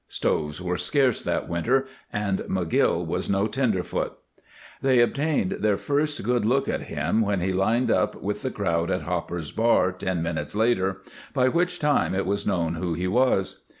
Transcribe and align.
Stoves 0.09 0.59
were 0.59 0.79
scarce 0.79 1.21
that 1.21 1.47
winter, 1.47 1.85
and 2.11 2.39
McGill 2.49 3.05
was 3.05 3.29
no 3.29 3.45
tenderfoot. 3.45 4.13
They 4.81 4.99
obtained 4.99 5.51
their 5.59 5.77
first 5.77 6.23
good 6.23 6.43
look 6.43 6.67
at 6.67 6.81
him 6.87 7.21
when 7.21 7.39
he 7.39 7.53
lined 7.53 7.91
up 7.91 8.19
with 8.19 8.41
the 8.41 8.49
crowd 8.49 8.89
at 8.89 9.03
Hopper's 9.03 9.51
bar, 9.51 9.91
ten 9.91 10.23
minutes 10.23 10.55
later, 10.55 11.03
by 11.35 11.49
which 11.49 11.77
time 11.77 12.15
it 12.15 12.25
was 12.25 12.47
known 12.47 12.73
who 12.73 12.95
he 12.95 13.07
was. 13.07 13.61